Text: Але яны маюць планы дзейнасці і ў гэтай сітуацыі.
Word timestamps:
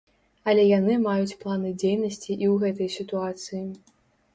Але 0.53 0.63
яны 0.69 0.95
маюць 1.03 1.37
планы 1.45 1.75
дзейнасці 1.85 2.29
і 2.43 2.45
ў 2.53 2.55
гэтай 2.67 2.95
сітуацыі. 2.99 3.67